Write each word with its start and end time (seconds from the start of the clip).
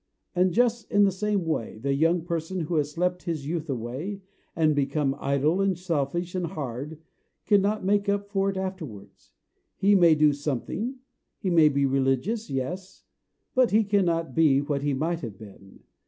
And 0.35 0.51
just 0.51 0.89
in 0.91 1.03
the 1.03 1.11
same 1.11 1.45
way, 1.45 1.77
the 1.77 1.93
young 1.93 2.23
person 2.23 2.61
who 2.61 2.73
has 2.77 2.89
slept 2.91 3.21
his 3.21 3.45
youth 3.45 3.69
away, 3.69 4.23
and 4.55 4.73
become 4.75 5.15
idle, 5.19 5.61
and 5.61 5.77
selfish, 5.77 6.33
and 6.33 6.47
hard, 6.47 6.99
cannot 7.45 7.85
make 7.85 8.09
up 8.09 8.27
for 8.27 8.51
that 8.51 8.59
afterwards. 8.59 9.33
He 9.77 9.93
may 9.93 10.15
do 10.15 10.33
something, 10.33 10.95
he 11.37 11.51
may 11.51 11.69
be 11.69 11.85
religious 11.85 12.49
yes; 12.49 13.03
but 13.53 13.69
he 13.69 13.83
cannot 13.83 14.33
be 14.33 14.59
what 14.59 14.81
he 14.81 14.95
might 14.95 15.19
have 15.19 15.37
been. 15.37 15.83